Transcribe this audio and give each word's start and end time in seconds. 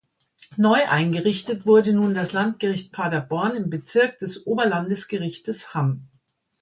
Neu 0.57 0.79
eingerichtet 0.89 1.67
wurde 1.67 1.93
nun 1.93 2.15
das 2.15 2.33
Landgericht 2.33 2.91
Paderborn 2.91 3.55
im 3.55 3.69
Bezirk 3.69 4.17
des 4.17 4.47
Oberlandesgerichtes 4.47 5.75
Hamm. 5.75 6.07